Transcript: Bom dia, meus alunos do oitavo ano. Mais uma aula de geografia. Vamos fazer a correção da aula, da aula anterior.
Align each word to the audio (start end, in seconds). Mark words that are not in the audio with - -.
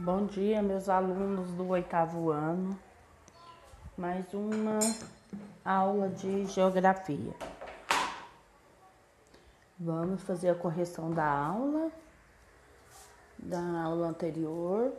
Bom 0.00 0.26
dia, 0.26 0.62
meus 0.62 0.88
alunos 0.88 1.50
do 1.54 1.66
oitavo 1.70 2.30
ano. 2.30 2.78
Mais 3.96 4.32
uma 4.32 4.78
aula 5.64 6.08
de 6.08 6.46
geografia. 6.46 7.34
Vamos 9.76 10.22
fazer 10.22 10.50
a 10.50 10.54
correção 10.54 11.10
da 11.10 11.26
aula, 11.28 11.90
da 13.40 13.60
aula 13.82 14.06
anterior. 14.06 14.92